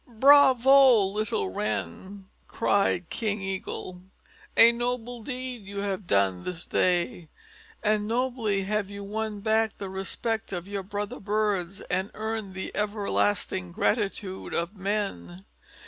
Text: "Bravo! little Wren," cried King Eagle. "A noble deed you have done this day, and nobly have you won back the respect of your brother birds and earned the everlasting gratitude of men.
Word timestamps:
"Bravo! 0.07 1.03
little 1.05 1.49
Wren," 1.49 2.25
cried 2.47 3.11
King 3.11 3.39
Eagle. 3.39 4.01
"A 4.57 4.71
noble 4.71 5.21
deed 5.21 5.63
you 5.67 5.81
have 5.81 6.07
done 6.07 6.43
this 6.43 6.65
day, 6.65 7.29
and 7.83 8.07
nobly 8.07 8.63
have 8.63 8.89
you 8.89 9.03
won 9.03 9.41
back 9.41 9.77
the 9.77 9.91
respect 9.91 10.51
of 10.51 10.67
your 10.67 10.81
brother 10.81 11.19
birds 11.19 11.81
and 11.81 12.09
earned 12.15 12.55
the 12.55 12.75
everlasting 12.75 13.71
gratitude 13.71 14.55
of 14.55 14.75
men. 14.75 15.45